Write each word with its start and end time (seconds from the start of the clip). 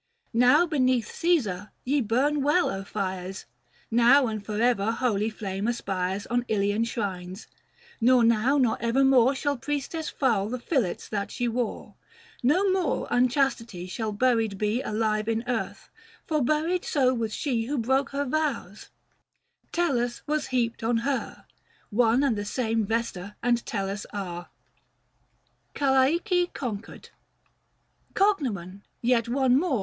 Now 0.33 0.65
beneath 0.65 1.13
Caesar, 1.13 1.69
ye 1.85 2.01
burn 2.01 2.41
well, 2.41 2.83
fires; 2.83 3.45
Now 3.91 4.25
and 4.25 4.43
for 4.43 4.59
ever 4.59 4.91
holy 4.91 5.29
flame 5.29 5.67
aspires 5.67 6.23
540 6.23 6.33
On 6.33 6.45
Ilian 6.63 6.83
shrines; 6.85 7.45
nor 8.01 8.23
now 8.23 8.57
nor 8.57 8.81
ever 8.81 9.03
more 9.03 9.35
Shall 9.35 9.57
priestess 9.57 10.09
foul 10.09 10.49
the 10.49 10.57
fillets 10.57 11.07
that 11.09 11.29
she 11.29 11.47
wore; 11.47 11.93
No 12.41 12.67
more 12.71 13.07
unchastity 13.11 13.85
shall 13.85 14.11
buried 14.11 14.57
be 14.57 14.81
Alive 14.81 15.29
in 15.29 15.43
earth, 15.45 15.91
for 16.25 16.43
buried 16.43 16.83
so 16.83 17.13
was 17.13 17.31
she 17.31 17.65
Who 17.65 17.77
broke 17.77 18.09
her 18.09 18.25
vows: 18.25 18.89
Tellus 19.71 20.23
was 20.25 20.47
heaped 20.47 20.83
on 20.83 20.97
her— 21.05 21.45
545 21.95 21.97
One 22.09 22.23
and 22.23 22.35
the 22.35 22.43
same 22.45 22.87
Vesta 22.87 23.35
and 23.43 23.63
Tellus 23.67 24.07
are. 24.11 24.49